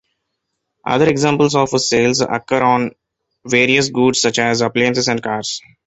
Other 0.83 1.07
examples 1.07 1.53
of 1.53 1.69
sales 1.79 2.21
occur 2.21 2.63
on 2.63 2.91
various 3.45 3.91
goods 3.91 4.19
such 4.19 4.39
as 4.39 4.61
appliances 4.61 5.07
and 5.07 5.21
cars. 5.21 5.61